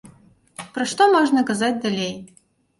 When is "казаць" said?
1.53-1.73